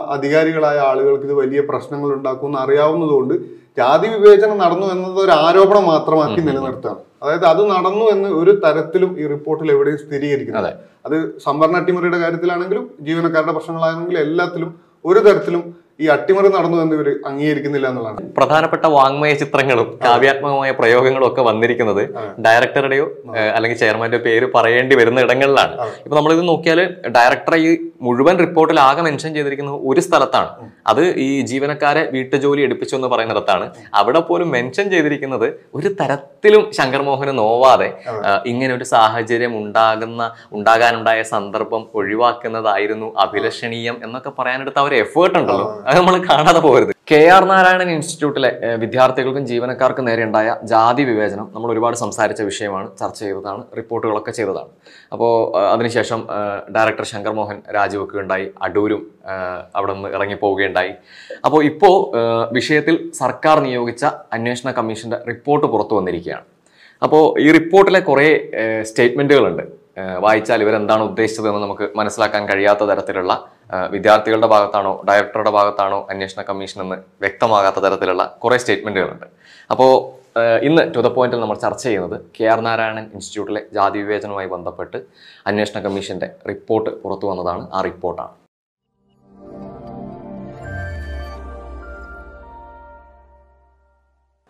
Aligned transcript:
അധികാരികളായ 0.00 0.78
ആളുകൾക്ക് 0.90 1.26
ഇത് 1.28 1.34
വലിയ 1.40 1.60
പ്രശ്നങ്ങൾ 1.68 2.08
ഉണ്ടാക്കുമെന്ന് 2.14 2.58
അറിയാവുന്നതുകൊണ്ട് 2.62 3.34
ജാതി 3.78 4.08
വിവേചനം 4.14 4.56
നടന്നു 4.62 4.86
എന്നത് 4.94 5.18
ഒരു 5.24 5.32
ആരോപണം 5.44 5.84
മാത്രമാക്കി 5.92 6.40
നിലനിർത്തുകയാണ്. 6.48 7.00
അതായത് 7.22 7.46
അത് 7.50 7.62
നടന്നു 7.70 8.04
എന്ന് 8.14 8.28
ഒരു 8.40 8.52
തരത്തിലും 8.64 9.10
ഈ 9.20 9.26
റിപ്പോർട്ടിൽ 9.34 9.68
എവിടെയും 9.74 9.98
സ്ഥിരീകരിക്കുന്നില്ല. 9.98 10.72
അത് 11.06 11.16
സംവരണ 11.46 11.76
അട്ടിമറിയുടെ 11.82 12.18
കാര്യത്തിലാണെങ്കിലും 12.24 12.84
ജീവനക്കാരുടെ 13.08 13.54
പ്രശ്നങ്ങളാണെങ്കിലും 13.56 14.22
എല്ലാത്തിലും 14.26 14.70
ഒരു 15.04 15.20
തരത്തിലും 15.26 15.62
ഈ 16.02 16.06
അട്ടിമറി 16.14 16.48
നടന്നു 16.54 16.76
എന്ന് 16.84 16.94
ഇവർ 16.96 17.08
അംഗീകരിക്കുന്നില്ല 17.28 17.86
എന്നുള്ളതാണ്. 17.90 18.22
പ്രധാനപ്പെട്ട 18.38 18.84
വാങ്മയ 18.94 19.32
ചിത്രങ്ങളും 19.42 19.88
കാവ്യാത്മകമായ 20.04 20.70
പ്രയോഗങ്ങളും 20.78 21.26
ഒക്കെ 21.28 21.42
വന്നിരിക്കുന്നത് 21.48 22.00
ഡയറക്ടറുടെയോ 22.46 23.06
അല്ലെങ്കിൽ 23.56 23.78
ചെയർമാന്റെ 23.82 24.18
പേര് 24.24 24.46
പറയേണ്ടി 24.56 24.94
വരുന്ന 25.00 25.24
ഇടങ്ങളിലാണ്. 25.26 25.74
ഇപ്പൊ 26.06 26.16
നമ്മളിത് 26.18 26.42
നോക്കിയാൽ 26.50 26.80
ഡയറക്ടർ 27.16 27.54
ഈ 27.66 27.68
മുഴുവൻ 28.06 28.34
റിപ്പോർട്ടിൽ 28.44 28.78
ആകെ 28.86 29.02
മെൻഷൻ 29.06 29.30
ചെയ്തിരിക്കുന്നത് 29.36 29.78
ഒരു 29.90 30.00
സ്ഥലത്താണ്. 30.06 30.50
അത് 30.90 31.02
ഈ 31.26 31.28
ജീവനക്കാരെ 31.50 32.02
വീട്ടുജോലി 32.16 32.62
എടുപ്പിച്ചു 32.66 32.94
എന്ന് 32.98 33.08
പറയുന്നിടത്താണ് 33.12 33.66
അവിടെ 34.00 34.20
പോലും 34.30 34.48
മെൻഷൻ 34.56 34.86
ചെയ്തിരിക്കുന്നത് 34.94 35.46
ഒരു 35.76 35.90
തരത്തിലും 36.00 36.64
ശങ്കർ 36.78 37.02
മോഹന് 37.08 37.34
നോവാതെ 37.42 37.88
ഇങ്ങനെ 38.52 38.72
ഒരു 38.78 38.86
സാഹചര്യം 38.94 39.54
ഉണ്ടാകുന്ന 39.60 40.22
ഉണ്ടാകാനുണ്ടായ 40.58 41.22
സന്ദർഭം 41.32 41.84
ഒഴിവാക്കുന്നതായിരുന്നു 42.00 43.08
അഭിലഷണീയം 43.26 43.96
എന്നൊക്കെ 44.04 44.32
പറയാനെടുത്ത 44.40 44.78
ആ 44.84 44.86
ഒരു 44.90 44.98
എഫേർട്ട് 45.04 45.38
ഉണ്ടല്ലോ. 45.40 45.66
അത് 45.88 45.96
നമ്മൾ 46.00 46.14
കാണാതെ 46.26 46.60
പോകരുത്. 46.64 46.90
കെ 47.10 47.18
ആർ 47.32 47.42
നാരായണൻ 47.50 47.88
ഇൻസ്റ്റിറ്റ്യൂട്ടിലെ 47.94 48.50
വിദ്യാർത്ഥികൾക്കും 48.82 49.44
ജീവനക്കാർക്കും 49.50 50.04
നേരെ 50.08 50.22
ഉണ്ടായ 50.28 50.48
ജാതി 50.70 51.02
വിവേചനം 51.08 51.46
നമ്മൾ 51.54 51.68
ഒരുപാട് 51.74 51.96
സംസാരിച്ച 52.02 52.42
വിഷയമാണ് 52.50 52.88
ചർച്ച 53.00 53.20
ചെയ്തതാണ് 53.24 53.62
റിപ്പോർട്ടുകളൊക്കെ 53.78 54.32
ചെയ്തതാണ്. 54.38 54.70
അപ്പോൾ 55.14 55.32
അതിനുശേഷം 55.74 56.20
ഡയറക്ടർ 56.76 57.06
ശങ്കർ 57.12 57.34
മോഹൻ 57.38 57.58
രാജിവെക്കുകയുണ്ടായി 57.76 58.46
അടൂരും 58.66 59.02
അവിടെ 59.78 59.94
നിന്ന് 59.96 60.10
ഇറങ്ങിപ്പോവുകയുണ്ടായി. 60.16 60.92
അപ്പോൾ 61.46 61.60
ഇപ്പോൾ 61.70 61.96
വിഷയത്തിൽ 62.58 62.96
സർക്കാർ 63.22 63.58
നിയോഗിച്ച 63.68 64.04
അന്വേഷണ 64.38 64.70
കമ്മീഷന്റെ 64.78 65.18
റിപ്പോർട്ട് 65.30 65.66
പുറത്തു 65.74 65.96
വന്നിരിക്കുകയാണ്. 66.00 66.46
അപ്പോൾ 67.02 67.24
ഈ 67.44 67.48
റിപ്പോർട്ടിലെ 67.58 68.00
കുറേ 68.10 68.28
സ്റ്റേറ്റ്മെന്റുകളുണ്ട് 68.90 69.64
വായിച്ചാൽ 70.24 70.60
ഇവരെന്താണ് 70.64 71.02
ഉദ്ദേശിച്ചതെന്ന് 71.08 71.60
നമുക്ക് 71.64 71.86
മനസ്സിലാക്കാൻ 71.98 72.42
കഴിയാത്ത 72.50 72.82
തരത്തിലുള്ള 72.90 73.34
വിദ്യാർത്ഥികളുടെ 73.92 74.46
ഭാഗത്താണോ 74.46 74.92
ഡയറക്ടറുടെ 75.08 75.50
ഭാഗത്താണോ 75.50 76.00
അന്വേഷണ 76.10 76.42
കമ്മീഷൻ 76.42 76.80
എന്ന് 76.84 76.96
വ്യക്തമാകാത്ത 77.20 77.78
തരത്തിലുള്ള 77.78 78.24
കുറേ 78.44 78.58
സ്റ്റേറ്റ്മെന്റുകളുണ്ട് 78.58 79.26
അപ്പോൾ 79.70 79.92
ഇന്ന് 80.68 80.82
ടു 80.94 81.00
ദ 81.00 81.08
പോയിന്റിൽ 81.16 81.40
നമ്മൾ 81.40 81.58
ചർച്ച 81.64 81.84
ചെയ്യുന്നത് 81.84 82.16
കെ 82.36 82.46
ആർ 82.52 82.60
നാരായണൻ 82.60 83.04
ഇൻസ്റ്റിറ്റ്യൂട്ടിലെ 83.14 83.62
ജാതി 83.72 83.98
വിവേചനവുമായി 83.98 84.48
ബന്ധപ്പെട്ട് 84.54 85.00
അന്വേഷണ 85.46 85.80
കമ്മീഷന്റെ 85.80 86.30
റിപ്പോർട്ട് 86.48 86.92
പുറത്തു 87.02 87.26
വന്നതാണ്. 87.30 87.64
ആ 87.74 87.80
റിപ്പോർട്ടാണ് 87.80 88.34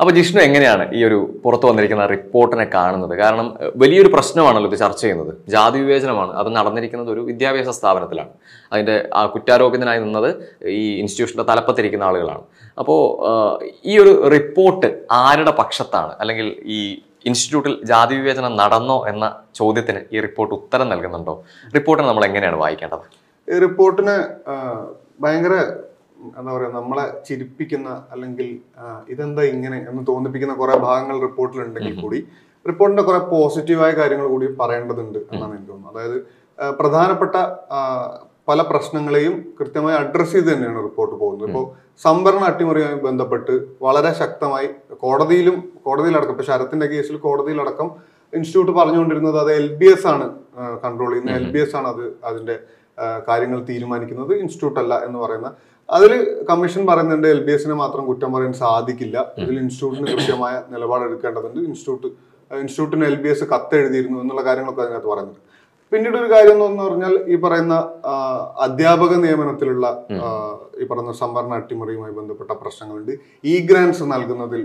അപ്പൊ 0.00 0.10
ജിഷ്ണു 0.16 0.38
എങ്ങനെയാണ് 0.44 0.84
ഈ 0.98 1.00
ഒരു 1.08 1.18
പുറത്തു 1.42 1.66
വന്നിരിക്കുന്ന 1.68 2.04
റിപ്പോർട്ടിനെ 2.12 2.64
കാണുന്നത്? 2.72 3.12
കാരണം 3.20 3.46
വലിയൊരു 3.82 4.10
പ്രശ്നമാണല്ലോ 4.14 4.68
ഇത് 4.70 4.78
ചർച്ച 4.80 5.02
ചെയ്യുന്നത്. 5.04 5.30
ജാതി 5.54 5.78
വിവേചനമാണ്. 5.82 6.32
അത് 6.40 6.48
നടന്നിരിക്കുന്നത് 6.56 7.10
ഒരു 7.14 7.22
വിദ്യാഭ്യാസ 7.28 7.72
സ്ഥാപനത്തിലാണ്. 7.78 8.32
അതിന്റെ 8.72 8.96
കുറ്റാരോപിതനായി 9.34 10.00
നിന്നത് 10.06 10.28
ഈ 10.80 10.82
ഇൻസ്റ്റിറ്റ്യൂഷന്റെ 11.02 11.46
തലപ്പത്തിരിക്കുന്ന 11.52 12.08
ആളുകളാണ്. 12.10 12.44
അപ്പോൾ 12.82 13.00
ഈ 13.90 13.94
ഒരു 14.04 14.14
റിപ്പോർട്ട് 14.36 14.90
ആരുടെ 15.22 15.54
പക്ഷത്താണ്? 15.60 16.12
അല്ലെങ്കിൽ 16.20 16.48
ഈ 16.76 16.80
ഇൻസ്റ്റിറ്റ്യൂട്ടിൽ 17.30 17.74
ജാതി 17.92 18.14
വിവേചനം 18.20 18.52
നടന്നോ 18.62 18.98
എന്ന 19.12 19.24
ചോദ്യത്തിന് 19.60 20.00
ഈ 20.14 20.20
റിപ്പോർട്ട് 20.26 20.54
ഉത്തരം 20.60 20.88
നൽകുന്നുണ്ടോ? 20.92 21.36
റിപ്പോർട്ടിനെ 21.78 22.08
നമ്മൾ 22.10 22.24
എങ്ങനെയാണ് 22.30 22.58
വായിക്കേണ്ടത്? 22.64 23.06
ഈ 23.48 23.58
റിപ്പോർട്ടിന് 23.66 24.16
ഭയങ്കര 25.22 25.54
എന്താ 26.38 26.50
പറയുക 26.54 26.72
നമ്മളെ 26.72 27.04
ചിരിപ്പിക്കുന്ന 27.26 27.88
അല്ലെങ്കിൽ 28.12 28.48
ഇതെന്താ 29.12 29.42
ഇങ്ങനെ 29.54 29.78
എന്ന് 29.90 30.02
തോന്നിപ്പിക്കുന്ന 30.08 30.54
കുറെ 30.54 30.76
ഭാഗങ്ങൾ 30.78 31.16
റിപ്പോർട്ടിലുണ്ടെങ്കിൽ 31.20 31.96
കൂടി 32.00 32.20
റിപ്പോർട്ടിന്റെ 32.68 33.02
കുറെ 33.02 33.20
പോസിറ്റീവായ 33.32 33.92
കാര്യങ്ങൾ 33.92 34.26
കൂടി 34.26 34.46
പറയേണ്ടതുണ്ട് 34.60 35.18
എന്നാണ് 35.32 35.52
എനിക്ക് 35.56 35.70
തോന്നുന്നത്. 35.72 35.92
അതായത് 35.94 36.18
പ്രധാനപ്പെട്ട 36.80 37.36
പല 38.48 38.62
പ്രശ്നങ്ങളെയും 38.70 39.34
കൃത്യമായി 39.58 39.96
അഡ്രസ്സ് 39.96 40.32
ചെയ്ത് 40.32 40.48
തന്നെയാണ് 40.52 40.80
റിപ്പോർട്ട് 40.82 41.14
പോകുന്നത്. 41.20 41.48
ഇപ്പോൾ 41.48 41.64
സംവരണ 42.06 42.42
അട്ടിമറിയുമായി 42.44 42.98
ബന്ധപ്പെട്ട് 43.08 43.54
വളരെ 43.82 44.10
ശക്തമായി 44.20 44.68
കോടതിയിലും 45.04 45.56
കോടതിയിലടക്കം 45.84 46.34
ഇപ്പൊ 46.36 46.46
ശരത്തിന്റെ 46.50 46.86
കേസിൽ 46.86 47.16
കോടതിയിലടക്കം 47.26 47.90
ഇൻസ്റ്റിറ്റ്യൂട്ട് 48.36 48.72
പറഞ്ഞുകൊണ്ടിരുന്നത് 48.80 49.38
അത് 49.38 49.52
എൽ 49.52 49.68
ബി 49.80 49.88
എസ് 49.92 50.06
ആണ് 50.12 50.26
കൺട്രോൾ 50.84 51.10
ചെയ്യുന്നത്. 51.10 51.36
എൽ 51.40 51.46
ബി 51.54 51.60
എസ് 51.64 51.76
ആണ് 51.76 51.88
അത് 51.94 52.04
അതിന്റെ 52.30 52.56
കാര്യങ്ങൾ 53.28 53.60
തീരുമാനിക്കുന്നത്. 53.70 54.32
ഇൻസ്റ്റിറ്റ്യൂട്ട് 54.42 54.80
അല്ല 54.82 54.94
എന്ന് 55.06 55.18
പറയുന്ന 55.18 55.48
അതിൽ 55.88 56.12
കമ്മീഷൻ 56.50 56.86
പറയുന്നുണ്ട് 56.86 57.26
എൽ 57.28 57.40
ബി 57.46 57.52
എസിനെ 57.52 57.74
മാത്രം 57.74 58.06
കുറ്റം 58.06 58.32
പറയാൻ 58.32 58.52
സാധിക്കില്ല. 58.52 59.16
ഇതിൽ 59.38 59.56
ഇൻസ്റ്റിറ്റ്യൂട്ടിന് 59.58 60.16
കൃത്യമായ 60.16 60.62
നിലപാടെടുക്കേണ്ടതുണ്ട്. 60.70 61.58
ഇൻസ്റ്റിറ്റ്യൂട്ട് 61.60 62.08
ഇൻസ്റ്റിറ്റ്യൂട്ടിന് 62.50 63.04
എൽ 63.04 63.16
ബി 63.22 63.28
എസ് 63.28 63.44
കത്ത് 63.44 63.74
എഴുതിയിരുന്നു 63.74 64.20
എന്നുള്ള 64.20 64.42
കാര്യങ്ങളൊക്കെ 64.42 64.82
അതിനകത്ത് 64.82 65.06
പറയുന്നുണ്ട്. 65.06 65.40
പിന്നീട് 65.92 66.16
ഒരു 66.16 66.28
കാര്യം 66.32 66.58
എന്ന് 66.66 66.82
പറഞ്ഞാൽ 66.82 67.14
ഈ 67.26 67.36
പറയുന്ന 67.36 67.74
അധ്യാപക 68.66 69.12
നിയമനത്തിലുള്ള 69.14 69.86
ഈ 70.80 70.84
പറയുന്ന 70.84 71.12
സംവരണ 71.12 71.52
അട്ടിമറിയുമായി 71.54 72.12
ബന്ധപ്പെട്ട 72.12 72.52
പ്രശ്നങ്ങളുണ്ട്. 72.62 73.12
ഇ 73.44 73.66
ഗ്രാൻസ് 73.66 74.02
നൽകുന്നതിൽ 74.02 74.62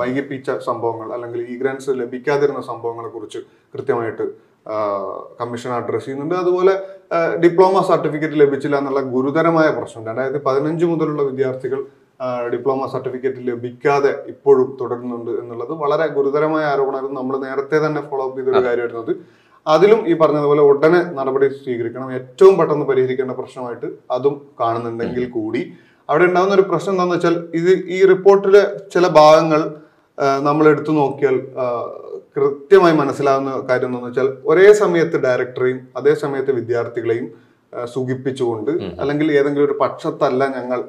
വൈകിപ്പിച്ച 0.00 0.50
സംഭവങ്ങൾ 0.50 1.12
അല്ലെങ്കിൽ 1.12 1.42
ഇ 1.52 1.56
ഗ്രാൻസ് 1.58 1.90
ലഭിക്കാതിരുന്ന 1.90 2.60
സംഭവങ്ങളെ 2.60 3.08
കുറിച്ച് 3.08 3.38
കൃത്യമായിട്ട് 3.74 4.26
കമ്മീഷൻ 5.40 5.70
അഡ്രസ് 5.78 6.04
ചെയ്യുന്നുണ്ട്. 6.04 6.34
അതുപോലെ 6.42 6.74
ഡിപ്ലോമ 7.42 7.80
സർട്ടിഫിക്കറ്റ് 7.90 8.38
ലഭിച്ചില്ല 8.42 8.76
എന്നുള്ള 8.80 9.00
ഗുരുതരമായ 9.14 9.68
പ്രശ്നം 9.78 10.02
രണ്ടായിരത്തി 10.08 10.40
പതിനഞ്ച് 10.46 10.84
മുതലുള്ള 10.90 11.22
വിദ്യാർത്ഥികൾ 11.30 11.80
ഡിപ്ലോമ 12.52 12.86
സർട്ടിഫിക്കറ്റ് 12.92 13.40
ലഭിക്കാതെ 13.48 14.12
ഇപ്പോഴും 14.32 14.68
തുടരുന്നുണ്ട് 14.80 15.32
എന്നുള്ളത് 15.40 15.72
വളരെ 15.82 16.06
ഗുരുതരമായ 16.16 16.64
ആരോപണമായിരുന്നു. 16.72 17.16
നമ്മൾ 17.20 17.34
നേരത്തെ 17.46 17.78
തന്നെ 17.86 18.02
ഫോളോ 18.08 18.24
അപ്പ് 18.26 18.38
ചെയ്തൊരു 18.38 18.62
കാര്യമായിരുന്നത് 18.66 19.12
അതിലും 19.66 20.00
ഈ 20.10 20.14
പറഞ്ഞതുപോലെ 20.20 20.62
ഉടനെ 20.70 21.00
നടപടി 21.18 21.46
സ്വീകരിക്കണം. 21.64 22.08
ഏറ്റവും 22.18 22.54
പെട്ടെന്ന് 22.58 22.86
പരിഹരിക്കേണ്ട 22.90 23.34
പ്രശ്നമായിട്ട് 23.40 23.88
അതും 24.16 24.34
കാണുന്നുണ്ടെങ്കിൽ 24.60 25.24
കൂടി. 25.36 25.62
അവിടെ 26.10 26.24
ഉണ്ടാകുന്ന 26.30 26.54
ഒരു 26.58 26.64
പ്രശ്നം 26.70 26.92
എന്താണെന്ന് 26.94 27.16
വെച്ചാൽ 27.16 27.36
ഇത് 27.60 27.72
ഈ 27.96 27.98
റിപ്പോർട്ടിലെ 28.12 28.62
ചില 28.94 29.06
ഭാഗങ്ങൾ 29.20 29.60
നമ്മൾ 30.48 30.64
എടുത്തു 30.72 30.92
നോക്കിയാൽ 30.98 31.36
കൃത്യമായി 32.36 32.94
മനസ്സിലാവുന്ന 32.94 33.50
കാര്യം 33.70 33.88
എന്താണെന്ന് 33.88 34.10
വെച്ചാൽ 34.10 34.28
ഒരേ 34.44 34.66
സമയത്ത് 34.72 35.16
ഡയറക്ടറെയും 35.24 35.80
അതേ 35.96 36.14
സമയത്ത് 36.14 36.52
വിദ്യാർത്ഥികളെയും 36.52 37.26
സുഖിപ്പിച്ചുകൊണ്ട് 37.88 38.72
അല്ലെങ്കിൽ 39.00 39.28
ഏതെങ്കിലും 39.32 39.66
ഒരു 39.66 39.76
പക്ഷത്തല്ല 39.80 40.44
ഞങ്ങൾ 40.48 40.80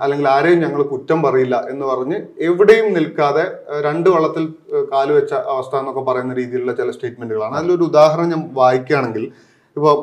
അല്ലെങ്കിൽ 0.00 0.26
ആരെയും 0.28 0.60
ഞങ്ങൾ 0.60 0.80
കുറ്റം 0.82 1.18
പറയില്ല 1.22 1.56
എന്ന് 1.68 1.84
പറഞ്ഞ് 1.86 2.16
എവിടെയും 2.40 2.86
നിൽക്കാതെ 2.94 3.44
രണ്ട് 3.80 4.08
വള്ളത്തിൽ 4.10 4.44
കാലുവെച്ച 4.72 4.82
കാൽ 4.92 5.08
വെച്ച 5.12 5.32
അവസ്ഥ 5.52 5.74
എന്നൊക്കെ 5.76 6.02
പറയുന്ന 6.02 6.34
രീതിയിലുള്ള 6.34 6.72
ചില 6.72 6.90
സ്റ്റേറ്റ്മെന്റുകളാണ് 6.90 7.54
അതിലൊരു 7.56 7.84
ഉദാഹരണം 7.84 8.30
ഞാൻ 8.30 8.42
വായിക്കുകയാണെങ്കിൽ 8.52 9.24
ഇപ്പോൾ 9.76 9.94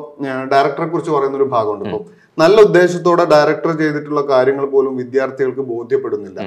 ഡയറക്ടറെ 0.52 0.86
കുറിച്ച് 0.86 1.12
പറയുന്ന 1.12 1.36
ഒരു 1.36 1.48
ഭാഗമുണ്ട് 1.54 1.84
ഇപ്പോൾ 1.84 2.02
നല്ല 2.38 2.56
ഉദ്ദേശത്തോടെ 2.60 3.24
ഡയറക്ടർ 3.24 3.70
ചെയ്തിട്ടുള്ള 3.78 4.20
കാര്യങ്ങൾ 4.30 4.64
പോലും 4.66 4.92
വിദ്യാർത്ഥികൾക്ക് 4.96 5.64
ബോധ്യപ്പെടുന്നില്ല. 5.70 6.40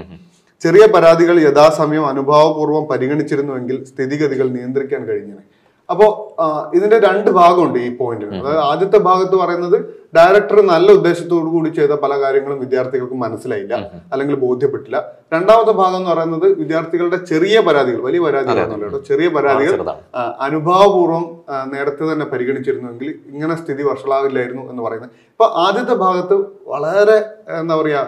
ചെറിയ 0.63 0.83
പരാതികൾ 0.85 1.39
യഥാസമയം 1.39 2.05
അനുഭാവപൂർവം 2.07 2.83
പരിഗണിച്ചിരുന്നുവെങ്കിൽ 2.89 3.77
സ്ഥിതിഗതികൾ 3.83 4.47
നിയന്ത്രിക്കാൻ 4.49 5.01
കഴിഞ്ഞേനെ 5.05 5.43
അപ്പോ 5.91 6.07
ഇതിന്റെ 6.75 6.97
രണ്ട് 7.07 7.29
ഭാഗമുണ്ട് 7.39 7.79
ഈ 7.79 7.89
പോയിന്റിന് 7.97 8.37
അതായത് 8.41 8.61
ആദ്യത്തെ 8.69 8.99
ഭാഗത്ത് 9.07 9.35
പറയുന്നത് 9.41 9.77
ഡയറക്ടർ 10.17 10.57
നല്ല 10.71 10.87
ഉദ്ദേശത്തോടു 10.91 11.49
കൂടി 11.55 11.69
ചെയ്ത 11.69 11.93
പല 12.03 12.13
കാര്യങ്ങളും 12.21 12.57
വിദ്യാർത്ഥികൾക്ക് 12.59 13.17
മനസ്സിലായില്ല 13.23 13.75
അല്ലെങ്കിൽ 14.13 14.35
ബോധ്യപ്പെട്ടില്ല. 14.45 14.97
രണ്ടാമത്തെ 15.33 15.73
ഭാഗം 15.81 15.97
എന്ന് 15.99 16.09
പറയുന്നത് 16.09 16.47
വിദ്യാർത്ഥികളുടെ 16.61 17.19
ചെറിയ 17.31 17.59
പരാതികൾ 17.67 17.99
വലിയ 18.07 18.21
പരാതികൾ 18.25 18.97
ചെറിയ 19.09 19.27
പരാതികൾ 19.35 19.91
അനുഭാവപൂർവം 20.47 21.25
നേരത്തെ 21.73 22.03
തന്നെ 22.11 22.25
പരിഗണിച്ചിരുന്നുവെങ്കിൽ 22.33 23.09
ഇങ്ങനെ 23.33 23.55
സ്ഥിതി 23.61 23.85
വഷളാകില്ലായിരുന്നു 23.89 24.65
എന്ന് 24.71 24.83
പറയുന്നത്. 24.87 25.13
ഇപ്പൊ 25.33 25.47
ആദ്യത്തെ 25.65 25.95
ഭാഗത്ത് 26.05 26.37
വളരെ 26.73 27.17
എന്താ 27.61 27.75
പറയാ 27.81 28.01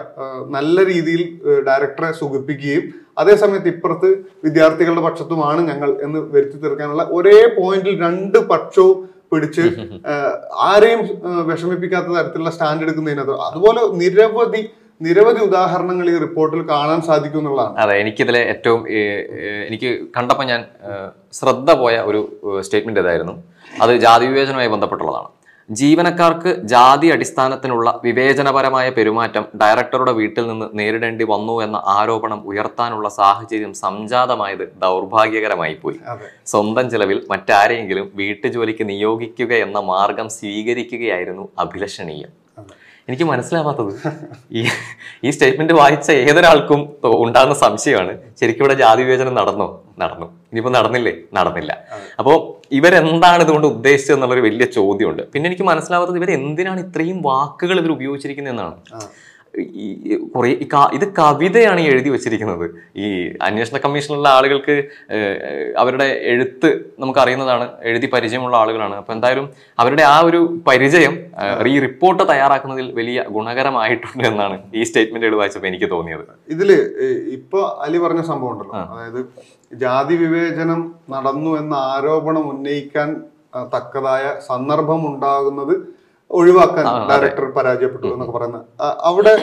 നല്ല 0.56 0.84
രീതിയിൽ 0.92 1.24
ഡയറക്ടറെ 1.68 2.12
സുഖിപ്പിക്കുകയും 2.20 2.84
അതേസമയത്ത് 3.16 3.70
ഇപ്പുറത്ത് 3.74 4.08
വിദ്യാർത്ഥികളുടെ 4.44 5.02
പക്ഷത്തുമാണ് 5.06 5.60
ഞങ്ങൾ 5.70 5.90
എന്ന് 6.02 6.20
വരുത്തി 6.34 6.58
തീർക്കാനുള്ള 6.62 7.04
ഒരേ 7.16 7.38
പോയിന്റിൽ 7.58 7.96
രണ്ട് 8.06 8.38
പക്ഷവും 8.52 8.96
പിടിച്ച് 9.32 9.62
ആരെയും 10.68 11.00
വിഷമിപ്പിക്കാത്ത 11.48 12.08
തരത്തിലുള്ള 12.16 12.50
സ്റ്റാൻഡ് 12.54 12.84
എടുക്കുന്നതിനകത്ത് 12.86 13.36
അതുപോലെ 13.46 13.80
നിരവധി 14.02 14.62
നിരവധി 15.00 15.40
ഉദാഹരണങ്ങൾ 15.46 16.06
ഈ 16.10 16.14
റിപ്പോർട്ടിൽ 16.24 16.60
കാണാൻ 16.68 17.00
സാധിക്കും 17.08 17.40
എന്നുള്ളതാണ്. 17.40 17.74
അതെ 17.82 17.94
എനിക്കിതിലെ 18.02 18.42
ഏറ്റവും 18.52 18.80
എനിക്ക് 19.68 19.90
കണ്ടപ്പോൾ 20.16 20.46
ഞാൻ 20.52 20.60
ശ്രദ്ധ 21.38 21.70
പോയ 21.82 21.94
ഒരു 22.10 22.20
സ്റ്റേറ്റ്മെന്റ് 22.66 23.02
ഇതായിരുന്നു 23.04 23.34
അത് 23.84 23.92
ജാതി 24.04 24.24
വിവേചനവുമായി 24.30 24.72
ബന്ധപ്പെട്ടുള്ളതാണ്. 24.74 25.30
ജീവനക്കാർക്ക് 25.68 26.50
ജാതി 26.72 27.08
അടിസ്ഥാനത്തിലുള്ള 27.12 27.88
വിവേചനപരമായ 28.04 28.86
പെരുമാറ്റം 28.96 29.44
ഡയറക്ടറുടെ 29.60 30.12
വീട്ടിൽ 30.18 30.44
നിന്ന് 30.48 30.66
നേരിടേണ്ടി 30.78 31.24
വന്നു 31.30 31.54
എന്ന 31.66 31.78
ആരോപണം 31.94 32.40
ഉയർത്താനുള്ള 32.50 33.08
സാഹചര്യം 33.18 33.72
സംജാതമായത് 33.84 34.64
ദൗർഭാഗ്യകരമായി 34.84 35.76
പോയി 35.82 35.98
സ്വന്തം 36.52 36.88
ചെലവിൽ 36.94 37.20
മറ്റാരെയെങ്കിലും 37.32 38.08
വീട്ടുജോലിക്ക് 38.20 38.86
നിയോഗിക്കുക 38.92 39.52
എന്ന 39.66 39.80
മാർഗം 39.92 40.28
സ്വീകരിക്കുകയായിരുന്നു 40.38 41.46
അഭിലഷണീയം. 41.64 42.32
എനിക്ക് 43.08 43.24
മനസ്സിലാവാത്തത്. 43.30 43.90
ഈ 44.58 44.60
ഈ 45.26 45.30
സ്റ്റേറ്റ്മെന്റ് 45.34 45.74
വായിച്ച 45.78 46.08
ഏതൊരാൾക്കും 46.28 46.80
ഉണ്ടാകുന്ന 47.24 47.54
സംശയമാണ്. 47.64 48.12
ശരിക്കും 48.40 48.62
ഇവിടെ 48.64 48.76
ജാതി 48.82 49.02
വിവേചനം 49.06 49.34
നടന്നോ? 49.40 49.66
നടന്നു. 50.02 50.26
ഇനിയിപ്പോ 50.50 50.72
നടന്നില്ലേ? 50.78 51.12
നടന്നില്ല. 51.38 51.72
അപ്പോൾ 52.20 52.36
ഇവരെന്താണ് 52.78 53.42
ഇതുകൊണ്ട് 53.46 53.66
ഉദ്ദേശിച്ചത് 53.72 54.16
എന്നുള്ളൊരു 54.16 54.44
വലിയ 54.46 54.66
ചോദ്യമുണ്ട്. 54.78 55.22
പിന്നെ 55.34 55.48
എനിക്ക് 55.50 55.66
മനസ്സിലാവാത്തത് 55.70 56.18
ഇവർ 56.22 56.32
എന്തിനാണ് 56.38 56.80
ഇത്രയും 56.86 57.20
വാക്കുകൾ 57.30 57.78
ഇവർ 57.82 57.92
ഉപയോഗിച്ചിരിക്കുന്നത് 57.98 58.54
എന്നാണ് 58.54 58.76
ഈ 59.76 60.16
കുറെ 60.34 60.50
ഇത് 60.96 61.06
കവിതയാണ് 61.18 61.80
ഈ 61.84 61.86
എഴുതി 61.92 62.10
വെച്ചിരിക്കുന്നത്. 62.14 62.66
ഈ 63.04 63.06
അന്വേഷണ 63.48 63.78
കമ്മീഷനിലുള്ള 63.84 64.28
ആളുകൾക്ക് 64.36 64.76
അവരുടെ 65.82 66.08
എഴുത്ത് 66.32 66.70
നമുക്ക് 67.02 67.20
അറിയുന്നതാണ് 67.24 67.66
എഴുതി 67.90 68.10
പരിചയമുള്ള 68.14 68.56
ആളുകളാണ്. 68.62 68.96
അപ്പൊ 69.00 69.12
എന്തായാലും 69.16 69.48
അവരുടെ 69.84 70.04
ആ 70.12 70.16
ഒരു 70.28 70.40
പരിചയം 70.68 71.16
ഈ 71.72 71.76
റിപ്പോർട്ട് 71.86 72.22
തയ്യാറാക്കുന്നതിൽ 72.32 72.88
വലിയ 73.00 73.24
ഗുണകരമായിട്ടുണ്ട് 73.36 74.26
എന്നാണ് 74.32 74.58
ഈ 74.74 74.84
സ്റ്റേറ്റ്മെന്റുകൾ 74.90 75.36
വായിച്ചപ്പോൾ 75.40 75.70
എനിക്ക് 75.72 75.90
തോന്നിയത്. 75.94 76.24
ഇതിൽ 76.54 76.72
ഇപ്പൊ 77.38 77.60
അലി 77.86 78.00
പറഞ്ഞ 78.04 78.22
സംഭവം 78.30 78.52
ഉണ്ടല്ലോ. 78.54 78.82
അതായത് 78.94 79.20
ജാതി 79.82 80.16
വിവേചനം 80.24 80.80
നടന്നു 81.14 81.52
എന്ന 81.60 81.74
ആരോപണം 81.92 82.44
ഉന്നയിക്കാൻ 82.54 83.08
തക്കതായ 83.74 84.24
സന്ദർഭം 84.46 85.00
ഉണ്ടാകുന്നത് 85.10 85.74
ഒഴിവാക്കാൻ 86.38 86.86
ഡയറക്ടർ 87.10 87.46
പരാജയപ്പെട്ടു 87.58 88.06
എന്നൊക്കെ 88.14 88.34
പറയുന്ന 88.38 88.60
അവിടെ 89.10 89.34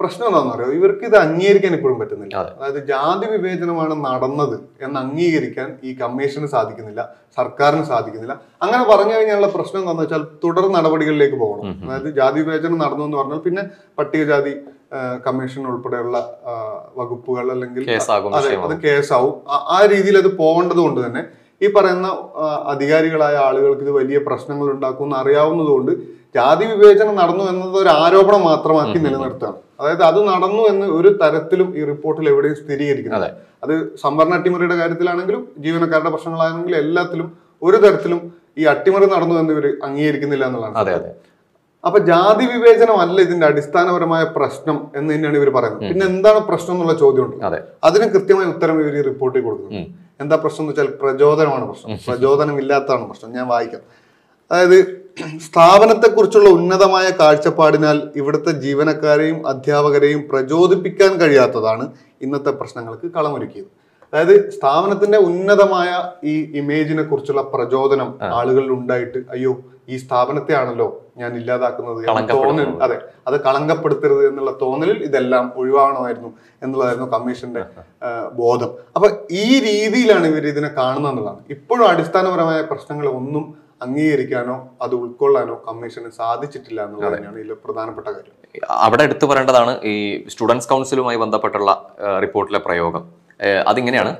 പ്രശ്നം 0.00 0.24
എന്താണെന്ന് 0.26 0.52
അറിയോ 0.54 0.68
ഇവർക്ക് 0.76 1.04
ഇത് 1.08 1.16
അംഗീകരിക്കാൻ 1.22 1.72
ഇപ്പോഴും 1.76 1.96
പറ്റുന്നില്ല. 2.00 2.42
അതായത് 2.56 2.80
ജാതി 2.90 3.26
വിവേചനമാണ് 3.32 3.94
നടന്നത് 4.04 4.54
എന്ന് 4.84 4.98
അംഗീകരിക്കാൻ 5.04 5.68
ഈ 5.88 5.92
കമ്മീഷന് 6.02 6.48
സാധിക്കുന്നില്ല 6.54 7.02
സർക്കാരിന് 7.38 7.84
സാധിക്കുന്നില്ല. 7.92 8.34
അങ്ങനെ 8.64 8.82
പറഞ്ഞു 8.90 9.14
കഴിഞ്ഞാലുള്ള 9.16 9.50
പ്രശ്നം 9.56 9.80
എന്താണെന്ന് 9.80 10.04
വെച്ചാൽ 10.04 10.24
തുടർ 10.44 10.66
നടപടികളിലേക്ക് 10.76 11.38
പോകണം. 11.44 11.64
അതായത് 11.84 12.10
ജാതി 12.20 12.40
വിവേചനം 12.44 12.78
നടന്നു 12.84 13.04
എന്ന് 13.08 13.18
പറഞ്ഞാൽ 13.20 13.42
പിന്നെ 13.48 13.64
പട്ടികജാതി 13.98 14.54
കമ്മീഷൻ 15.26 15.62
ഉൾപ്പെടെയുള്ള 15.70 16.18
വകുപ്പുകൾ 17.00 17.46
അല്ലെങ്കിൽ 17.56 17.82
അതെ 18.38 18.54
അത് 18.68 18.76
കേസാവും. 18.86 19.34
ആ 19.76 19.80
രീതിയിൽ 19.94 20.18
അത് 20.22 20.30
പോകേണ്ടത് 20.42 20.80
കൊണ്ട് 20.86 21.00
തന്നെ 21.06 21.24
ഈ 21.60 21.68
പറയുന്ന 21.76 22.08
അധികാരികളായ 22.72 23.36
ആളുകൾക്ക് 23.48 23.84
ഇത് 23.86 23.92
വലിയ 24.00 24.18
പ്രശ്നങ്ങൾ 24.28 24.66
ഉണ്ടാക്കുമെന്ന് 24.74 25.16
അറിയാവുന്നതുകൊണ്ട് 25.22 25.92
ജാതി 26.36 26.64
വിവേചനം 26.72 27.14
നടന്നു 27.20 27.44
എന്നത് 27.52 27.76
ഒരു 27.82 27.90
ആരോപണം 28.02 28.42
മാത്രമാക്കി 28.48 28.98
നിലനിർത്തുകയാണ്. 29.04 29.58
അതായത് 29.80 30.02
അത് 30.10 30.18
നടന്നു 30.30 30.62
എന്ന് 30.72 30.86
ഒരു 30.98 31.10
തരത്തിലും 31.22 31.68
ഈ 31.78 31.82
റിപ്പോർട്ടിൽ 31.90 32.26
എവിടെയും 32.32 32.56
സ്ഥിരീകരിക്കുന്നത് 32.62 33.28
അത്. 33.64 33.74
സംവരണ 34.04 34.34
അട്ടിമറിയുടെ 34.38 34.76
കാര്യത്തിലാണെങ്കിലും 34.80 35.42
ജീവനക്കാരുടെ 35.64 36.10
പ്രശ്നങ്ങളാണെങ്കിലും 36.14 36.78
എല്ലാത്തിലും 36.84 37.28
ഒരു 37.62 37.78
തരത്തിലും 37.84 38.20
ഈ 38.60 38.64
അട്ടിമറി 38.72 39.06
നടന്നു 39.14 39.34
എന്ന് 39.40 39.52
ഇവർ 39.56 39.66
അംഗീകരിക്കുന്നില്ല 39.86 40.44
എന്നുള്ളതാണ്. 40.48 40.76
അതെ 40.82 40.92
അതെ. 40.98 41.10
അപ്പൊ 41.84 41.98
ജാതി 42.10 42.44
വിവേചനമല്ല 42.52 43.18
ഇതിന്റെ 43.26 43.46
അടിസ്ഥാനപരമായ 43.46 44.22
പ്രശ്നം 44.36 44.76
എന്ന് 44.98 45.10
തന്നെയാണ് 45.14 45.36
ഇവർ 45.40 45.50
പറയുന്നത്. 45.56 45.84
പിന്നെ 45.90 46.04
എന്താണ് 46.12 46.40
പ്രശ്നം 46.48 46.74
എന്നുള്ള 46.74 46.94
ചോദ്യമുണ്ട്. 47.02 47.36
ഉണ്ട് 47.46 47.60
അതിന് 47.88 48.06
കൃത്യമായ 48.14 48.46
ഉത്തരം 48.54 48.80
ഇവർ 48.82 48.96
ഈ 49.00 49.02
റിപ്പോർട്ടിൽ 49.10 49.42
കൊടുക്കുന്നു. 49.44 49.82
എന്താ 50.20 50.36
പ്രശ്നം 50.36 50.62
എന്ന് 50.62 50.72
വെച്ചാൽ 50.72 50.98
പ്രചോദനമാണ് 51.02 51.66
പ്രശ്നം. 51.66 51.98
പ്രചോദനം 52.06 52.58
ഇല്ലാത്തതാണ് 52.58 53.06
പ്രശ്നം. 53.06 53.32
ഞാൻ 53.32 53.46
വായിക്കാം. 53.48 53.80
അതായത് 54.50 54.78
സ്ഥാപനത്തെക്കുറിച്ചുള്ള 55.38 56.48
ഉന്നതമായ 56.48 57.10
കാഴ്ചപ്പാടിനാൽ 57.20 58.10
ഇവിടുത്തെ 58.16 58.50
ജീവനക്കാരെയും 58.50 59.48
അധ്യാപകരെയും 59.48 60.28
പ്രചോദിപ്പിക്കാൻ 60.32 61.20
കഴിയാത്തതാണ് 61.20 61.92
ഇന്നത്തെ 62.22 62.50
പ്രശ്നങ്ങൾക്ക് 62.50 63.06
കളമൊരുക്കിയത്. 63.06 63.70
അതായത് 64.12 64.50
സ്ഥാപനത്തിന്റെ 64.50 65.18
ഉന്നതമായ 65.18 66.10
ഈ 66.24 66.52
ഇമേജിനെ 66.54 67.02
കുറിച്ചുള്ള 67.02 67.42
പ്രചോദനം 67.42 68.18
ആളുകളിൽ 68.22 68.70
ഉണ്ടായിട്ട് 68.70 69.18
അയ്യോ 69.30 69.52
ഈ 69.92 69.96
സ്ഥാപനത്തെ 70.04 70.52
ആണല്ലോ 70.60 70.88
ഞാൻ 71.20 71.30
ഇല്ലാതാക്കുന്നത് 71.40 72.00
തോന്നൽ 72.32 72.70
അതെ 72.86 72.96
അത് 73.28 73.36
കളങ്കപ്പെടുത്തരുത് 73.46 74.22
എന്നുള്ള 74.30 74.52
തോന്നലിൽ 74.62 74.98
ഇതെല്ലാം 75.08 75.44
ഒഴിവാകണമായിരുന്നു 75.60 76.30
എന്നുള്ളതായിരുന്നു 76.64 77.08
കമ്മീഷന്റെ 77.14 77.62
ബോധം. 78.40 78.70
അപ്പൊ 78.96 79.08
ഈ 79.42 79.46
രീതിയിലാണ് 79.68 80.26
ഇവർ 80.32 80.46
ഇതിനെ 80.52 80.70
കാണുന്നത് 80.80 81.12
എന്നുള്ളതാണ്. 81.12 81.40
ഇപ്പോഴും 81.56 81.86
അടിസ്ഥാനപരമായ 81.92 82.60
പ്രശ്നങ്ങൾ 82.72 83.08
ഒന്നും 83.20 83.46
അംഗീകരിക്കാനോ 83.86 84.54
അത് 84.84 84.94
ഉൾക്കൊള്ളാനോ 85.02 85.56
കമ്മീഷന് 85.68 86.10
സാധിച്ചിട്ടില്ല 86.20 86.80
എന്നുള്ളത് 86.86 87.14
തന്നെയാണ് 87.14 87.38
ഇതിലെ 87.42 87.56
പ്രധാനപ്പെട്ട 87.66 88.08
കാര്യം. 88.16 88.34
അവിടെ 88.84 89.02
എടുത്തു 89.08 89.26
പറയേണ്ടതാണ് 89.30 89.72
ഈ 89.92 89.94
സ്റ്റുഡൻസ് 90.32 90.68
കൗൺസിലുമായി 90.72 91.18
ബന്ധപ്പെട്ടുള്ള 91.24 91.72
റിപ്പോർട്ടിലെ 92.24 92.60
പ്രയോഗം. 92.66 93.04
അതിങ്ങനെയാണ്. 93.70 94.12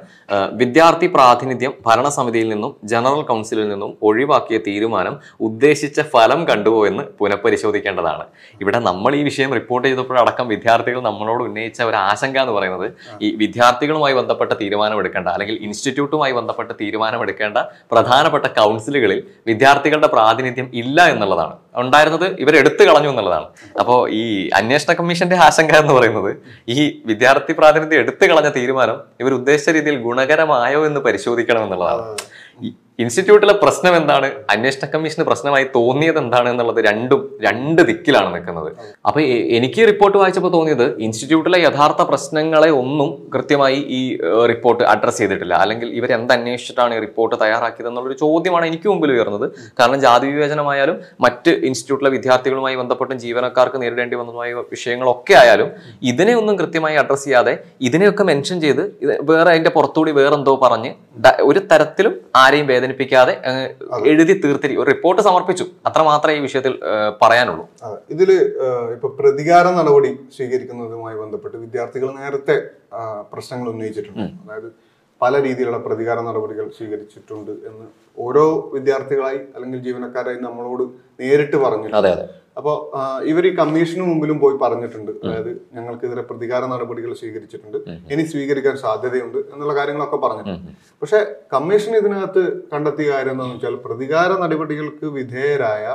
വിദ്യാർത്ഥി 0.60 1.06
പ്രാതിനിധ്യം 1.14 1.72
ഭരണസമിതിയിൽ 1.86 2.48
നിന്നും 2.52 2.72
ജനറൽ 2.92 3.22
കൗൺസിലിൽ 3.28 3.66
നിന്നും 3.72 3.90
ഒഴിവാക്കിയ 4.08 4.56
തീരുമാനം 4.66 5.14
ഉദ്ദേശിച്ച 5.46 6.00
ഫലം 6.14 6.40
കണ്ടുവോ 6.50 6.80
എന്ന് 6.90 7.04
പുനഃപരിശോധിക്കേണ്ടതാണ്. 7.20 8.24
ഇവിടെ 8.62 8.80
നമ്മൾ 8.88 9.14
ഈ 9.20 9.22
വിഷയം 9.28 9.52
റിപ്പോർട്ട് 9.58 9.86
ചെയ്തപ്പോഴടക്കം 9.88 10.48
വിദ്യാർത്ഥികൾ 10.54 11.00
നമ്മളോട് 11.08 11.42
ഉന്നയിച്ച 11.48 11.80
ഒരു 11.90 11.98
ആശങ്ക 12.10 12.38
എന്ന് 12.44 12.54
പറയുന്നത് 12.58 12.86
ഈ 13.26 13.30
വിദ്യാർത്ഥികളുമായി 13.42 14.16
ബന്ധപ്പെട്ട 14.20 14.52
തീരുമാനം 14.62 14.98
എടുക്കേണ്ട 15.02 15.28
അല്ലെങ്കിൽ 15.36 15.58
ഇൻസ്റ്റിറ്റ്യൂട്ടുമായി 15.68 16.34
ബന്ധപ്പെട്ട 16.40 16.70
തീരുമാനം 16.82 17.22
എടുക്കേണ്ട 17.26 17.58
പ്രധാനപ്പെട്ട 17.92 18.46
കൗൺസിലുകളിൽ 18.60 19.22
വിദ്യാർത്ഥികളുടെ 19.50 20.10
പ്രാതിനിധ്യം 20.16 20.68
ഇല്ല 20.82 21.08
എന്നുള്ളതാണ്. 21.14 21.56
ഉണ്ടായിരുന്നത് 21.82 22.26
ഇവർ 22.42 22.54
എടുത്തു 22.60 22.82
കളഞ്ഞു 22.88 23.10
എന്നുള്ളതാണ്. 23.12 23.48
അപ്പോൾ 23.80 23.98
ഈ 24.20 24.22
അന്വേഷണ 24.60 24.92
കമ്മീഷന്റെ 25.00 25.36
ആശങ്ക 25.46 25.74
എന്ന് 25.84 25.94
പറയുന്നത് 25.98 26.30
ഈ 26.76 26.78
വിദ്യാർത്ഥി 27.10 27.54
പ്രാതിനിധ്യം 27.60 28.02
എടുത്തു 28.04 28.26
കളഞ്ഞ 28.32 28.50
തീരുമാനം 28.58 28.98
ഇവർ 29.22 29.34
ഉദ്ദേശിച്ച 29.40 29.76
രീതിയിൽ 29.78 29.98
ഗുണകരമായോ 30.08 30.82
എന്ന് 30.90 31.02
പരിശോധിക്കണം 31.06 31.64
എന്നുള്ളതാണ്. 31.68 32.04
ഇൻസ്റ്റിറ്റ്യൂട്ടിലെ 33.02 33.54
പ്രശ്നം 33.62 33.92
എന്താണ്? 33.98 34.28
അന്വേഷണ 34.52 34.84
കമ്മീഷന് 34.92 35.24
പ്രശ്നമായി 35.26 35.66
തോന്നിയത് 35.74 36.16
എന്താണ് 36.22 36.48
എന്നുള്ളത് 36.52 36.78
രണ്ടും 36.86 37.20
രണ്ട് 37.44 37.80
ദിക്കിലാണ് 37.90 38.30
നിൽക്കുന്നത്. 38.34 38.70
അപ്പൊ 39.08 39.20
എനിക്ക് 39.58 39.82
റിപ്പോർട്ട് 39.90 40.16
വായിച്ചപ്പോൾ 40.20 40.52
തോന്നിയത് 40.54 40.84
ഇൻസ്റ്റിറ്റ്യൂട്ടിലെ 41.06 41.58
യഥാർത്ഥ 41.64 42.02
പ്രശ്നങ്ങളെ 42.08 42.70
ഒന്നും 42.80 43.10
കൃത്യമായി 43.34 43.78
ഈ 43.98 44.00
റിപ്പോർട്ട് 44.52 44.82
അഡ്രസ്സ് 44.94 45.20
ചെയ്തിട്ടില്ല. 45.22 45.54
അല്ലെങ്കിൽ 45.66 45.90
ഇവർ 45.98 46.12
എന്ത് 46.18 46.32
അന്വേഷിച്ചിട്ടാണ് 46.36 46.96
ഈ 46.96 46.98
റിപ്പോർട്ട് 47.06 47.36
തയ്യാറാക്കിയത് 47.44 47.88
എന്നുള്ളൊരു 47.92 48.16
ചോദ്യമാണ് 48.24 48.66
എനിക്ക് 48.70 48.88
മുമ്പിൽ 48.92 49.12
ഉയർന്നത്. 49.16 49.46
കാരണം 49.80 50.00
ജാതി 50.06 50.26
വിവേചനമായാലും 50.32 50.98
മറ്റ് 51.26 51.54
ഇൻസ്റ്റിറ്റ്യൂട്ടിലെ 51.70 52.12
വിദ്യാർത്ഥികളുമായി 52.16 52.78
ബന്ധപ്പെട്ടും 52.82 53.16
ജീവനക്കാർക്ക് 53.26 53.80
നേരിടേണ്ടി 53.84 54.18
വന്നതുമായ 54.22 54.50
വിഷയങ്ങളൊക്കെ 54.74 55.36
ആയാലും 55.42 55.70
ഇതിനെ 56.12 56.36
ഒന്നും 56.40 56.56
കൃത്യമായി 56.62 56.98
അഡ്രസ്സ് 57.04 57.26
ചെയ്യാതെ 57.28 57.54
ഇതിനെയൊക്കെ 57.90 58.26
മെൻഷൻ 58.32 58.58
ചെയ്ത് 58.66 58.84
വേറെ 59.30 59.48
അതിന്റെ 59.54 59.74
പുറത്തുകൂടി 59.78 60.14
വേറെന്തോ 60.20 60.56
പറഞ്ഞ് 60.66 60.92
ഒരു 61.50 61.60
തരത്തിലും 61.70 62.12
ആരെയും 62.42 62.66
വേദനിപ്പിക്കാതെ 62.88 63.34
എഴുതി 64.10 64.34
തീർത്തിരി. 64.44 64.74
ഒരു 64.80 64.88
റിപ്പോർട്ട് 64.92 65.20
സമർപ്പിച്ചു. 65.28 65.64
അത്ര 65.88 66.00
മാത്രമേ 66.10 66.34
ഈ 66.38 66.40
വിഷയത്തിൽ 66.46 66.72
പറയാനുള്ളൂ. 67.22 67.64
ഇതിൽ 68.14 68.30
ഇപ്പൊ 68.96 69.08
പ്രതികാര 69.20 69.64
നടപടി 69.78 70.10
സ്വീകരിക്കുന്നതുമായി 70.36 71.16
ബന്ധപ്പെട്ട് 71.22 71.56
വിദ്യാർത്ഥികൾ 71.64 72.08
നേരത്തെ 72.20 72.56
പ്രശ്നങ്ങൾ 73.32 73.68
ഉന്നയിച്ചിട്ടുണ്ട്. 73.74 74.26
അതായത് 74.44 74.70
പല 75.20 75.34
രീതിയിലുള്ള 75.44 75.78
പ്രതികാര 75.86 76.18
നടപടികൾ 76.28 76.66
സ്വീകരിച്ചിട്ടുണ്ട് 76.78 77.52
എന്ന് 77.68 77.86
ഓരോ 78.26 78.44
വിദ്യാർത്ഥികളായി 78.74 79.40
അല്ലെങ്കിൽ 79.54 79.80
ജീവനക്കാരായി 79.86 80.38
നമ്മളോട് 80.46 80.84
നേരിട്ട് 81.22 81.56
പറഞ്ഞു 81.64 81.88
അതെ 82.00 82.10
അതെ. 82.16 82.26
അപ്പോൾ 82.58 82.76
ഇവർ 83.30 83.44
ഈ 83.48 83.52
കമ്മീഷന് 83.60 84.04
മുമ്പിലും 84.10 84.38
പോയി 84.42 84.56
പറഞ്ഞിട്ടുണ്ട്. 84.62 85.10
അതായത് 85.24 85.50
ഞങ്ങൾക്കെതിരെ 85.76 86.22
പ്രതികാര 86.30 86.62
നടപടികൾ 86.72 87.10
സ്വീകരിച്ചിട്ടുണ്ട്. 87.20 87.78
ഇനി 88.12 88.22
സ്വീകരിക്കാൻ 88.32 88.76
സാധ്യതയുണ്ട് 88.84 89.38
എന്നുള്ള 89.52 89.74
കാര്യങ്ങളൊക്കെ 89.80 90.18
പറഞ്ഞിട്ടുണ്ട്. 90.26 90.70
പക്ഷെ 91.02 91.20
കമ്മീഷൻ 91.54 91.94
ഇതിനകത്ത് 92.00 92.44
കണ്ടെത്തിയ 92.72 93.08
കാര്യം 93.14 93.34
എന്താണെന്ന് 93.36 93.58
വെച്ചാൽ 93.58 93.76
പ്രതികാര 93.86 94.30
നടപടികൾക്ക് 94.44 95.08
വിധേയരായ 95.18 95.86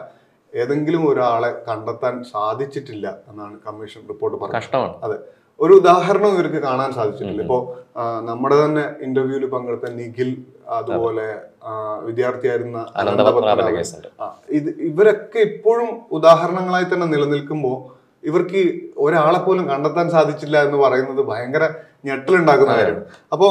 ഏതെങ്കിലും 0.54 1.04
ഒരാളെ 1.12 1.52
കണ്ടെത്താൻ 1.68 2.16
സാധിച്ചിട്ടില്ല 2.34 3.08
എന്നാണ് 3.30 3.56
കമ്മീഷൻ 3.68 4.02
റിപ്പോർട്ട് 4.12 4.38
പറഞ്ഞത്. 4.42 4.58
അതെ. 5.08 5.18
ഒരു 5.60 5.74
ഉദാഹരണം 5.74 6.30
ഇവർക്ക് 6.36 6.60
കാണാൻ 6.68 6.90
സാധിച്ചിട്ടില്ല 6.98 7.42
ഇപ്പോ 7.42 7.58
നമ്മുടെ 8.30 8.56
തന്നെ 8.66 8.84
ഇന്റർവ്യൂവിൽ 9.06 9.46
പങ്കെടുത്ത 9.50 9.88
നിഖിൽ 10.00 10.30
അതുപോലെ 10.78 11.28
വിദ്യാർത്ഥിയായിരുന്ന. 12.08 12.80
ഇത് 14.60 14.70
ഇവരൊക്കെ 14.90 15.40
ഇപ്പോഴും 15.50 15.90
ഉദാഹരണങ്ങളായി 16.18 16.88
തന്നെ 16.94 17.08
നിലനിൽക്കുമ്പോൾ 17.14 17.78
ഇവർക്ക് 18.30 18.62
ഒരാളെ 19.06 19.40
പോലും 19.46 19.66
കണ്ടെത്താൻ 19.70 20.08
സാധിച്ചില്ല 20.16 20.58
എന്ന് 20.66 20.78
പറയുന്നത് 20.78 21.22
ഭയങ്കര 21.30 21.64
ഞെട്ടലുണ്ടാക്കുന്ന 22.08 22.74
കാര്യമാണ്. 22.80 23.06
അപ്പോ 23.34 23.48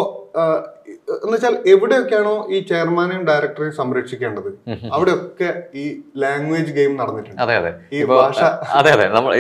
എന്ന് 1.09 1.33
വെച്ചാൽ 1.35 1.55
എവിടെയൊക്കെയാണോ 1.73 2.35
ഈ 2.55 2.59
ചെയർമാനെയും 2.69 3.23
ഡയറക്ടറെയും 3.29 3.73
സംരക്ഷിക്കേണ്ടത്? 3.79 4.49
അവിടെയൊക്കെ 4.95 5.49
ഈ 5.83 5.85
ലാംഗ്വേജ് 6.23 6.73
ഗെയിം 6.77 6.93
നടന്നിട്ടുണ്ട്. 7.01 7.41
അതെ 7.45 7.55
അതെ. 7.61 7.71
ഈ 7.97 8.05
ഭാഷ. 8.11 8.41
അതെ 8.81 8.91
അതെ. 8.97 9.07
നമ്മൾ 9.17 9.33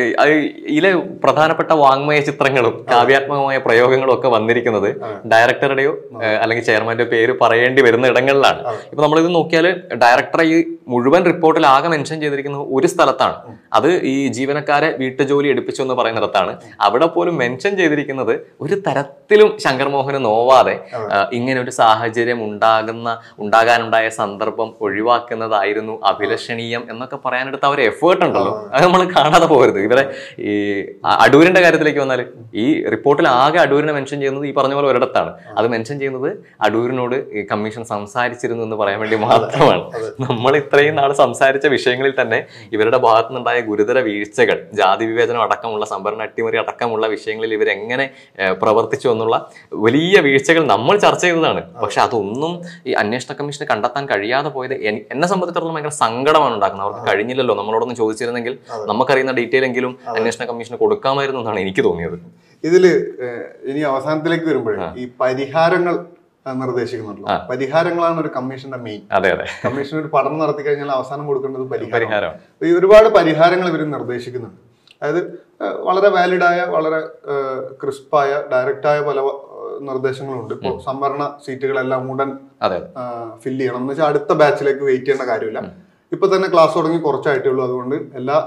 ഇതിലെ 0.73 0.91
പ്രധാനപ്പെട്ട 1.25 1.73
വാങ്മയ 1.83 2.19
ചിത്രങ്ങളും 2.29 2.75
കാവ്യാത്മകമായ 2.93 3.59
പ്രയോഗങ്ങളും 3.67 4.15
ഒക്കെ 4.17 4.31
വന്നിരിക്കുന്നത് 4.37 4.89
ഡയറക്ടറുടെയോ 5.35 5.93
അല്ലെങ്കിൽ 6.43 6.67
ചെയർമാന്റെയോ 6.71 7.09
പേര് 7.15 7.35
പറയേണ്ടി 7.43 7.83
വരുന്ന 7.89 8.13
ഇടങ്ങളിലാണ്. 8.15 8.61
ഇപ്പൊ 8.93 9.21
ഇത് 9.25 9.31
നോക്കിയാൽ 9.39 9.69
ഡയറക്ടറെ 10.05 10.47
ഈ 10.55 10.59
മുഴുവൻ 10.93 11.23
റിപ്പോർട്ടിൽ 11.31 11.65
ആകെ 11.75 11.89
മെൻഷൻ 11.95 12.17
ചെയ്തിരിക്കുന്ന 12.23 12.61
ഒരു 12.77 12.87
സ്ഥലത്താണ്. 12.93 13.37
അത് 13.79 13.89
ഈ 14.13 14.17
ജീവനക്കാരെ 14.37 14.89
വീട്ടുജോലി 15.03 15.49
എടുപ്പിച്ചു 15.55 15.81
എന്ന് 15.85 15.95
പറയുന്നിടത്താണ്. 16.01 16.53
അവിടെ 16.87 17.07
പോലും 17.15 17.35
മെൻഷൻ 17.43 17.73
ചെയ്തിരിക്കുന്നത് 17.81 18.35
ഒരു 18.65 18.77
തരത്തിലും 18.87 19.51
ശങ്കർ 19.65 19.89
മോഹന് 19.95 20.21
നോവാതെ 20.29 20.75
ഇങ്ങനെ 21.39 21.59
ഒരു 21.63 21.73
സാഹചര്യം 21.81 22.41
ഉണ്ടാകുന്ന 22.49 23.09
ഉണ്ടാകാനുണ്ടായ 23.43 24.07
സന്ദർഭം 24.21 24.69
ഒഴിവാക്കുന്നതായിരുന്നു 24.87 25.95
അഭിലഷണീയം 26.11 26.83
എന്നൊക്കെ 26.93 27.19
പറയാനെടുത്ത 27.25 27.73
ഒരു 27.75 27.83
എഫേർട്ട് 27.91 28.23
ഉണ്ടല്ലോ. 28.29 28.53
അത് 28.75 28.83
നമ്മൾ 28.87 29.03
കാണാതെ 29.17 29.47
പോകരുത്. 29.53 29.81
ഇവരെ 29.89 30.05
ഈ 30.51 30.53
അടൂരിന്റെ 31.25 31.63
കാര്യത്തിലേക്ക് 31.67 32.01
വന്നാൽ 32.05 32.23
ഈ 32.65 32.67
റിപ്പോർട്ടിൽ 32.95 33.29
ആകെ 33.29 33.61
അടൂരിനെ 33.65 33.93
മെൻഷൻ 33.99 34.19
ചെയ്യുന്നത് 34.23 34.47
ഈ 34.51 34.53
പറഞ്ഞ 34.59 34.75
പോലെ 34.79 34.89
ഒരിടത്താണ്. 34.93 35.33
അത് 35.59 35.67
മെൻഷൻ 35.75 35.97
ചെയ്യുന്നത് 36.03 36.31
അടൂരിനോട് 36.67 37.17
ഈ 37.39 37.43
കമ്മീഷൻ 37.53 37.83
സംസാരിച്ചിരുന്നു 37.95 38.65
എന്ന് 38.69 38.77
പറയാൻ 38.83 38.99
വേണ്ടി 39.03 39.19
മാത്രമാണ്. 39.27 39.83
നമ്മൾ 40.27 40.53
ഇത്രയും 40.63 40.97
നാൾ 41.01 41.11
സംസാരിച്ച 41.25 41.67
വിഷയങ്ങളിൽ 41.77 42.15
തന്നെ 42.21 42.39
ഇവരുടെ 42.75 42.99
ഭാഗത്തു 43.07 43.31
നിന്നുണ്ടായ 43.33 43.59
ഗുരുതര 43.69 43.99
വീഴ്ചകൾ 44.09 44.59
ജാതി 44.81 45.05
വിവേചനം 45.11 45.43
അടക്കമുള്ള 45.47 45.85
സംഭരണ 45.93 46.23
അട്ടിമറി 46.29 46.59
അടക്കമുള്ള 46.63 47.07
വിഷയങ്ങളിൽ 47.15 47.53
ഇവരെങ്ങനെ 47.57 48.07
പ്രവർത്തിച്ചു 48.63 49.09
എന്നുള്ള 49.15 49.37
വലിയ 49.87 50.17
വീഴ്ചകൾ 50.27 50.63
നമ്മൾ 50.75 50.95
ചർച്ച 51.05 51.25
ചെയ്തതാണ് 51.43 51.63
പക്ഷെ 51.83 52.01
അതൊന്നും 52.07 52.53
ഈ 52.89 52.93
അന്വേഷണ 53.03 53.33
കമ്മീഷന് 53.39 53.67
കണ്ടെത്താൻ 53.73 54.05
കഴിയാതെ 54.13 54.51
പോയത് 54.57 54.75
എന്നെ 55.15 55.27
സംബന്ധിച്ചിടത്തോളം 55.33 55.77
ഭയങ്കര 55.77 55.95
സങ്കടമാണ് 56.05 56.55
ഉണ്ടാക്കുന്നത്. 56.57 56.87
അവർക്ക് 56.89 57.05
കഴിഞ്ഞില്ലല്ലോ. 57.11 57.55
നമ്മളോടൊന്ന് 57.61 57.97
ചോദിച്ചിരുന്നെങ്കിൽ 58.03 58.55
നമുക്കറിയുന്ന 58.93 59.35
ഡീറ്റെയിൽ 59.41 59.67
എങ്കിലും 59.71 59.93
അന്വേഷണ 60.17 60.45
കമ്മീഷന് 60.51 60.79
കൊടുക്കാമായിരുന്നു 60.85 61.43
എന്നാണ് 61.43 61.61
എനിക്ക് 61.67 61.85
തോന്നിയത്. 61.89 62.17
ഇതിൽ 62.71 62.85
ഇനി 63.71 63.81
അവസാനത്തിലേക്ക് 63.93 64.49
വരുമ്പോഴേ 64.51 64.89
ഈ 65.03 65.07
പരിഹാരങ്ങൾ 65.23 65.95
നിർദ്ദേശിക്കുന്നുണ്ടല്ലോ. 66.63 67.35
പരിഹാരങ്ങളാണ് 67.51 68.19
ഒരു 68.23 68.31
കമ്മീഷന്റെ 68.37 68.79
മെയിൻ 68.87 69.03
അതെ 69.17 69.29
അതെ. 69.35 69.47
കമ്മീഷൻ 69.65 69.95
ഒരു 70.03 70.09
പഠനം 70.15 70.39
നടത്തി 70.43 70.63
കഴിഞ്ഞാൽ 70.67 70.91
അവസാനം 70.99 71.25
കൊടുക്കേണ്ടത് 71.31 71.67
പരിഹാരം 71.73 72.33
ഒരുപാട് 72.81 73.09
പരിഹാരങ്ങൾ 73.19 73.69
ഇവർ 73.73 73.83
നിർദ്ദേശിക്കുന്നുണ്ട്. 73.97 74.61
അതായത് 75.03 75.23
വളരെ 75.89 76.09
വാലിഡായ 76.17 76.59
വളരെ 76.75 76.99
ക്രിസ്പായ 77.83 78.31
ഡയറക്റ്റായ 78.53 78.99
പല 79.09 79.21
നിർദ്ദേശങ്ങളുണ്ട്. 79.81 80.55
ഇപ്പോൾ 80.55 80.75
സംവരണ 80.89 81.23
സീറ്റുകളെല്ലാം 81.47 82.13
ഉടൻ 82.13 82.31
ഫില്ല് 83.43 83.61
ചെയ്യണം. 83.61 83.81
എന്ന് 83.81 83.93
വെച്ചാൽ 83.93 84.07
അടുത്ത 84.07 84.33
ബാച്ചിലേക്ക് 84.43 84.85
വെയിറ്റ് 84.91 85.07
ചെയ്യേണ്ട 85.07 85.31
കാര്യമില്ല. 85.33 85.63
ഇപ്പൊ 86.13 86.27
തന്നെ 86.37 86.49
ക്ലാസ് 86.53 86.75
തുടങ്ങി 86.79 86.99
കുറച്ചായിട്ടേ 86.99 87.49
ഉള്ളൂ 87.49 87.65
അതുകൊണ്ട് 87.65 87.97
എല്ലാ 88.21 88.39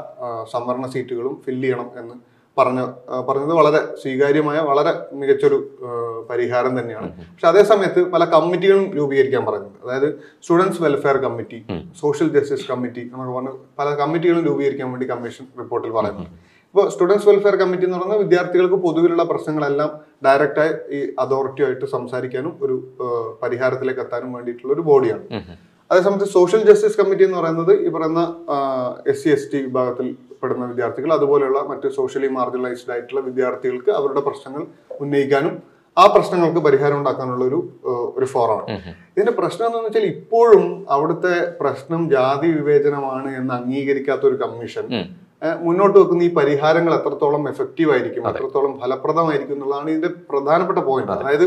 സംവരണ 0.51 0.87
സീറ്റുകളും 0.87 1.35
ഫില്ല് 1.45 1.63
ചെയ്യണം 1.63 1.91
എന്ന് 2.01 2.15
പറഞ്ഞ 2.57 2.81
പറഞ്ഞത് 3.27 3.53
വളരെ 3.53 3.79
സ്വീകാര്യമായ 4.01 4.59
വളരെ 4.59 4.91
മികച്ചൊരു 5.13 5.57
പരിഹാരം 6.29 6.79
തന്നെയാണ്. 6.79 7.07
പക്ഷെ 7.31 7.47
അതേ 7.47 7.63
സമയത്ത് 7.63 8.01
പല 8.11 8.25
കമ്മിറ്റികളും 8.25 8.85
രൂപീകരിക്കാൻ 8.97 9.45
പറഞ്ഞു 9.45 9.69
അതായത് 9.83 10.07
students 10.43 10.81
welfare 10.83 11.17
committee 11.17 11.59
social 12.01 12.29
justice 12.35 12.67
committee 12.71 12.99
എന്നൊക്കെ 12.99 13.33
പറഞ്ഞ് 13.33 13.53
പല 13.79 13.89
കമ്മിറ്റികളും 13.95 14.45
രൂപീകരിക്കാൻ 14.45 14.89
വേണ്ടി 14.91 15.07
കമ്മീഷൻ 15.09 15.45
റിപ്പോർട്ടിൽ 15.59 15.91
പറയുന്നുണ്ട്. 15.91 16.31
ഇപ്പോൾ 16.69 16.89
സ്റ്റുഡൻസ് 16.89 17.29
വെൽഫെയർ 17.29 17.55
കമ്മിറ്റി 17.55 17.85
എന്ന് 17.85 17.97
പറയുന്നത് 17.97 18.21
വിദ്യാർത്ഥികൾക്ക് 18.21 18.75
പൊതുവിലുള്ള 18.75 19.23
പ്രശ്നങ്ങളെല്ലാം 19.23 19.91
ഡയറക്റ്റായി 20.21 20.73
ഈ 20.97 20.99
അതോറിറ്റിയായിട്ട് 21.19 21.87
സംസാരിക്കാനും 21.95 22.53
ഒരു 22.61 22.75
പരിഹാരത്തിലേക്ക് 23.43 24.01
എത്താനും 24.01 24.31
വേണ്ടിയിട്ടുള്ള 24.33 24.73
ഒരു 24.73 24.85
ബോഡിയാണ്. 24.89 25.25
അതേസമയത്ത് 25.91 26.27
സോഷ്യൽ 26.37 26.61
ജസ്റ്റിസ് 26.69 26.97
കമ്മിറ്റി 26.99 27.23
എന്ന് 27.25 27.37
പറയുന്നത് 27.37 27.73
ഈ 27.85 27.89
പറയുന്ന 27.89 28.21
എസ് 29.05 29.21
സി 29.23 29.29
എസ് 29.29 29.49
ടി 29.51 29.59
വിഭാഗത്തിൽ 29.65 30.07
പെടുന്ന 30.41 30.65
വിദ്യാർത്ഥികൾ 30.65 31.11
അതുപോലെയുള്ള 31.13 31.59
മറ്റ് 31.63 31.87
സോഷ്യലി 31.89 32.29
മാർജിനലൈസ്ഡ് 32.29 32.91
ആയിട്ടുള്ള 32.91 33.21
വിദ്യാർത്ഥികൾക്ക് 33.21 33.91
അവരുടെ 33.91 34.21
പ്രശ്നങ്ങൾ 34.21 34.63
ഉന്നയിക്കാനും 34.99 35.55
ആ 35.97 36.05
പ്രശ്നങ്ങൾക്ക് 36.05 36.61
പരിഹാരം 36.61 36.97
ഉണ്ടാക്കാനുള്ള 36.97 37.43
ഒരു 37.45 37.59
ഒരു 38.17 38.25
ഫോറമാണ് 38.25 38.73
ഇതിന്റെ 39.11 39.33
പ്രശ്നം 39.37 39.65
എന്താണെന്ന് 39.65 39.89
വെച്ചാൽ 39.89 40.07
ഇപ്പോഴും 40.07 40.65
അവിടുത്തെ 40.89 41.35
പ്രശ്നം 41.61 42.01
ജാതി 42.09 42.49
വിവേചനമാണ് 42.49 43.29
എന്ന് 43.37 43.53
അംഗീകരിക്കാത്ത 43.53 44.25
ഒരു 44.25 44.39
കമ്മീഷൻ 44.41 44.85
മുന്നോട്ട് 45.61 45.97
വെക്കുന്ന 45.99 46.23
ഈ 46.23 46.31
പരിഹാരങ്ങൾ 46.33 46.93
എത്രത്തോളം 46.93 47.43
എഫക്റ്റീവ് 47.49 47.91
ആയിരിക്കും 47.91 48.25
എത്രത്തോളം 48.27 48.73
ഫലപ്രദമായിരിക്കും 48.79 49.55
എന്നുള്ളതാണ് 49.55 49.89
ഇതിന്റെ 49.89 50.11
പ്രധാനപ്പെട്ട 50.29 50.79
പോയിന്റ് 50.79 51.13
അതായത് 51.17 51.45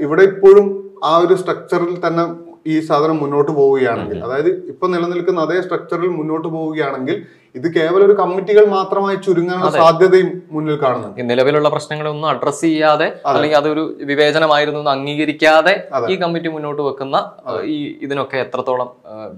ഇവിടെ 0.00 0.24
ഇപ്പോഴും 0.24 0.66
ആ 1.04 1.12
ഒരു 1.16 1.34
സ്ട്രക്ചറിൽ 1.36 1.94
തന്നെ 1.98 2.24
ഈ 2.66 2.76
സാധനം 2.80 3.16
മുന്നോട്ട് 3.16 3.50
പോവുകയാണെങ്കിൽ 3.52 4.18
അതായത് 4.22 4.50
ഇപ്പൊ 4.68 4.86
നിലനിൽക്കുന്ന 4.86 5.40
അതേ 5.40 5.58
സ്ട്രക്ചറിൽ 5.60 6.10
മുന്നോട്ട് 6.10 6.48
പോവുകയാണെങ്കിൽ 6.48 7.16
ഇത് 7.54 7.66
കേവലം 7.70 8.04
ഒരു 8.04 8.14
കമ്മിറ്റികൾ 8.14 8.64
മാത്രമായി 8.66 9.16
ചുരുങ്ങാനുള്ള 9.16 9.70
സാധ്യതയും 9.76 10.30
മുന്നിൽ 10.50 10.76
കാണുന്നു 10.76 11.24
നിലവിലുള്ള 11.24 11.68
പ്രശ്നങ്ങളൊന്നും 11.68 12.28
അഡ്രസ് 12.28 12.62
ചെയ്യാതെ 12.62 13.08
അല്ലെങ്കിൽ 13.28 13.56
അതൊരു 13.56 13.84
വിവേചനമായിരുന്നു 14.02 14.90
അംഗീകരിക്കാതെ 14.90 15.74
ഈ 16.10 16.16
കമ്മിറ്റി 16.16 16.50
മുന്നോട്ട് 16.52 16.82
വെക്കുന്ന 16.82 17.18
ഈ 17.66 17.78
ഇതിനൊക്കെ 18.02 18.38
എത്രത്തോളം 18.38 18.90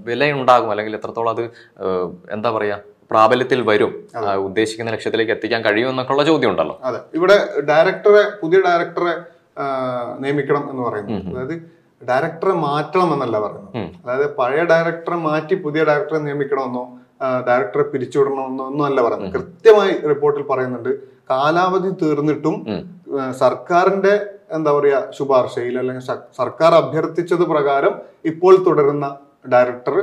വിലയുണ്ടാകും 0.05 0.71
അല്ലെങ്കിൽ 0.71 0.95
എത്രത്തോളം 0.95 1.31
അത് 1.31 1.43
എന്താ 2.31 2.51
പറയാ 2.51 2.79
പ്രാബല്യത്തിൽ 3.11 3.59
വരും 3.69 3.91
ഉദ്ദേശിക്കുന്ന 4.47 4.93
ലക്ഷ്യത്തിലേക്ക് 4.95 5.33
എത്തിക്കാൻ 5.35 5.61
കഴിയും 5.65 5.89
എന്നൊക്കെയുള്ള 5.93 6.23
ചോദ്യം 6.29 6.51
ഉണ്ടല്ലോ 6.53 6.75
അതെ. 6.87 6.99
ഇവിടെ 7.17 7.37
ഡയറക്ടറെ 7.69 8.23
പുതിയ 8.41 8.59
ഡയറക്ടറെ 8.67 9.13
നിയമിക്കണം 10.23 10.63
എന്ന് 10.71 10.83
പറയുന്നു. 10.87 11.17
അതായത് 11.31 11.55
ഡയറക്ടറെ 12.01 12.53
മാറ്റണം 12.65 13.09
എന്നല്ല 13.13 13.37
പറയുന്നത്. 13.39 13.77
അതായത് 14.03 14.27
പഴയ 14.35 14.61
ഡയറക്ടറെ 14.71 15.17
മാറ്റി 15.27 15.55
പുതിയ 15.65 15.81
ഡയറക്ടറെ 15.89 16.19
നിയമിക്കണമെന്നോ 16.19 16.83
ഡയറക്ടറെ 17.47 17.85
പിരിച്ചുവിടണമെന്നോ 17.93 18.65
ഒന്നും 18.67 18.85
അല്ല 18.85 18.99
പറയുന്നത്. 19.01 19.33
കൃത്യമായി 19.33 19.95
റിപ്പോർട്ടിൽ 20.11 20.43
പറയുന്നുണ്ട് 20.51 20.91
കാലാവധി 21.31 21.89
തീർന്നിട്ടും 22.01 22.55
സർക്കാരിന്റെ 23.41 24.13
എന്താ 24.57 24.71
പറയാ 24.71 24.99
ശുപാർശയിൽ 25.17 25.75
അല്ലെങ്കിൽ 25.79 26.05
സർക്കാർ 26.37 26.71
അഭ്യർത്ഥിച്ചത് 26.75 27.43
പ്രകാരം 27.43 27.93
ഇപ്പോൾ 28.25 28.53
തുടരുന്ന 28.67 29.05
ഡയറക്ടർ 29.49 29.97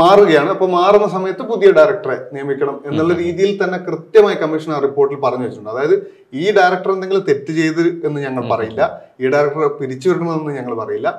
മാറുകയാണ്. 0.00 0.50
അപ്പൊ 0.54 0.66
മാറുന്ന 0.78 1.06
സമയത്ത് 1.14 1.44
പുതിയ 1.50 1.68
ഡയറക്ടറെ 1.78 2.16
നിയമിക്കണം 2.34 2.76
എന്നുള്ള 2.88 3.12
രീതിയിൽ 3.22 3.52
തന്നെ 3.62 3.78
കൃത്യമായി 3.88 4.36
കമ്മീഷൻ 4.42 4.72
ആ 4.76 4.78
റിപ്പോർട്ടിൽ 4.86 5.18
പറഞ്ഞു 5.24 5.44
വെച്ചിട്ടുണ്ട്. 5.46 5.72
അതായത് 5.74 5.96
ഈ 6.42 6.44
ഡയറക്ടർ 6.58 6.90
എന്തെങ്കിലും 6.96 7.24
തെറ്റ് 7.30 7.52
ചെയ്ത് 7.60 7.84
എന്ന് 8.06 8.18
ഞങ്ങൾ 8.26 8.44
പറയില്ല. 8.52 8.82
ഈ 9.22 9.30
ഡയറക്ടറെ 9.34 9.70
പിരിച്ചുവിടണമെന്ന് 9.80 10.54
ഞങ്ങൾ 10.58 10.74
പറയില്ല. 10.82 11.10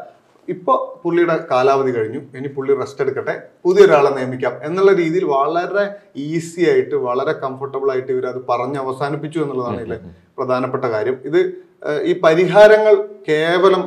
ഇപ്പൊ 0.53 0.73
പുള്ളിയുടെ 1.03 1.35
കാലാവധി 1.51 1.91
കഴിഞ്ഞു. 1.95 2.19
ഇനി 2.37 2.49
പുള്ളി 2.57 2.73
റെസ്റ്റ് 2.81 3.01
എടുക്കട്ടെ. 3.05 3.33
പുതിയൊരാളെ 3.63 4.11
നിയമിക്കാം 4.17 4.53
എന്നുള്ള 4.67 4.91
രീതിയിൽ 5.01 5.25
വളരെ 5.35 5.85
ഈസി 6.27 6.61
ആയിട്ട് 6.71 6.95
വളരെ 7.07 7.33
കംഫർട്ടബിൾ 7.43 7.89
ആയിട്ട് 7.93 8.11
ഇവർ 8.15 8.25
അത് 8.33 8.39
പറഞ്ഞ് 8.51 8.79
അവസാനിപ്പിച്ചു 8.83 9.39
എന്നുള്ളതാണ് 9.45 9.79
ഇതിലെ 9.85 9.97
പ്രധാനപ്പെട്ട 10.37 10.85
കാര്യം. 10.95 11.17
ഇത് 11.29 11.39
ഈ 12.09 12.13
പരിഹാരങ്ങൾ 12.25 12.95
കേവലം 13.29 13.83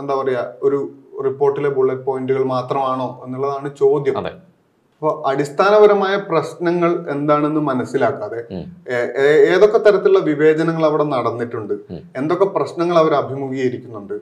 എന്താ 0.00 0.14
പറയാ 0.20 0.44
ഒരു 0.66 0.78
റിപ്പോർട്ടിലെ 1.26 1.70
ബുള്ളറ്റ് 1.76 2.04
പോയിന്റുകൾ 2.08 2.44
മാത്രമാണോ 2.54 3.08
എന്നുള്ളതാണ് 3.24 3.70
ചോദ്യം. 3.82 4.16
അതെ. 4.20 4.32
അപ്പോൾ 4.96 5.14
അടിസ്ഥാനപരമായ 5.30 6.14
പ്രശ്നങ്ങൾ 6.28 6.90
എന്താണെന്ന് 7.14 7.62
മനസ്സിലാക്കാതെ 7.70 8.40
ഏതൊക്കെ 9.52 9.78
തരത്തിലുള്ള 9.78 10.20
വിവേചനങ്ങൾ 10.28 10.84
അവിടെ 10.88 11.04
നടന്നിട്ടുണ്ട്? 11.14 11.74
എന്തൊക്കെ 12.20 12.46
പ്രശ്നങ്ങൾ 12.56 12.98
അവർ 13.02 13.14
അഭിമുഖീകരിക്കുന്നുണ്ട്? 13.22 14.16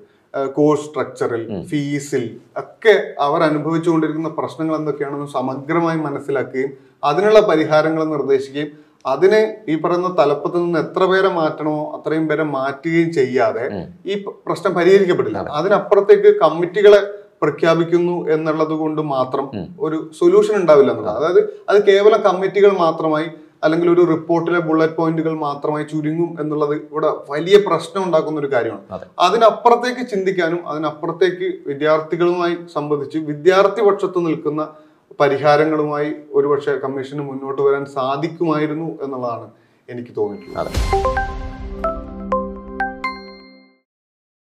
കോഴ്സ് 0.56 0.87
സ്ട്രക്ചറിൽ 0.87 1.42
ഫീസിൽ 1.70 2.25
ഒക്കെ 2.62 2.94
അവർ 3.26 3.40
അനുഭവിച്ചുകൊണ്ടിരിക്കുന്ന 3.49 4.30
പ്രശ്നങ്ങൾ 4.38 4.75
എന്തൊക്കെയാണെന്ന് 4.80 5.28
സമഗ്രമായി 5.38 5.99
മനസ്സിലാക്കുകയും 6.06 6.72
അതിനുള്ള 7.08 7.40
പരിഹാരങ്ങൾ 7.50 8.02
നിർദ്ദേശിക്കുകയും 8.12 8.70
അതിന് 9.04 9.40
ഈ 9.68 9.76
പറയുന്ന 9.76 10.09
തലപ്പത്ത് 10.18 10.56
നിന്ന് 10.56 10.78
എത്ര 10.78 11.04
പേരെ 11.04 11.28
മാറ്റണമോ 11.28 11.82
അത്രയും 11.97 12.28
പേരെ 12.28 12.44
മാറ്റുകയും 12.56 13.12
ചെയ്യാതെ 13.12 13.64
ഈ 14.06 14.16
പ്രശ്നം 14.47 14.75
പരിഹരിക്കപ്പെടില്ല 14.75 15.38
അതിനപ്പുറത്തേക്ക് 15.38 16.32
കമ്മിറ്റികളെ 16.40 17.00
പ്രഖ്യാപിക്കുന്നു 17.42 18.16
എന്നുള്ളത് 18.28 18.73
കൊണ്ട് 18.73 19.00
മാത്രം 19.14 19.47
ഒരു 19.80 19.97
സൊല്യൂഷൻ 20.18 20.54
ഉണ്ടാവില്ല 20.56 20.90
എന്നുള്ളത്. 20.92 21.16
അതായത് 21.16 21.40
അത് 21.68 21.78
കേവലം 21.88 22.21
കമ്മിറ്റികൾ 22.21 22.73
മാത്രമായി 22.78 23.28
അല്ലെങ്കിൽ 23.64 23.88
ഒരു 23.90 24.02
റിപ്പോർട്ടിലെ 24.12 24.59
ബുള്ളറ്റ് 24.59 24.97
പോയിന്റുകൾ 24.97 25.35
മാത്രമായി 25.38 25.85
ചുരുങ്ങും 25.85 26.30
എന്നുള്ളത് 26.40 26.75
ഇവിടെ 26.75 27.11
വലിയ 27.28 27.56
പ്രശ്നം 27.66 28.02
ഉണ്ടാക്കുന്ന 28.04 28.40
ഒരു 28.40 28.50
കാര്യമാണ്. 28.52 28.85
അതെ. 28.90 29.06
അതിനപ്പുറത്തേക്ക് 29.18 30.11
ചിന്തിക്കാനും 30.11 30.68
അതിനപ്പുറത്തേക്ക് 30.68 31.49
വിദ്യാർത്ഥികളുമായി 31.66 32.56
സംബന്ധിച്ച് 32.75 33.18
വിദ്യാർത്ഥി 33.18 33.82
പക്ഷത്ത് 33.82 34.26
നിൽക്കുന്ന 34.26 34.62
പരിഹാരങ്ങളുമായി 35.21 36.11
ഒരുപക്ഷെ 36.38 36.75
കമ്മീഷന് 36.85 37.23
മുന്നോട്ട് 37.31 37.61
വരാൻ 37.62 37.85
സാധിക്കുമായിരുന്നു 37.99 38.88
എന്നുള്ളതാണ് 39.04 39.49
എനിക്ക് 39.88 40.12
തോന്നിയിട്ടുള്ളത്. 40.19 40.73